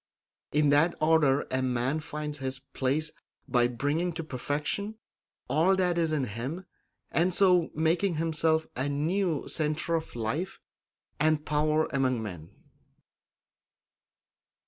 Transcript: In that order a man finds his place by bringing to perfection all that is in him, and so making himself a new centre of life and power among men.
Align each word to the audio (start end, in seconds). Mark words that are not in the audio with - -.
In 0.51 0.69
that 0.69 0.95
order 0.99 1.45
a 1.51 1.61
man 1.61 1.99
finds 1.99 2.39
his 2.39 2.57
place 2.59 3.11
by 3.47 3.67
bringing 3.67 4.11
to 4.13 4.23
perfection 4.23 4.95
all 5.47 5.75
that 5.75 5.99
is 5.99 6.11
in 6.11 6.23
him, 6.23 6.65
and 7.11 7.31
so 7.31 7.69
making 7.75 8.15
himself 8.15 8.65
a 8.75 8.89
new 8.89 9.47
centre 9.47 9.93
of 9.93 10.15
life 10.15 10.59
and 11.19 11.45
power 11.45 11.85
among 11.93 12.19
men. 12.23 12.49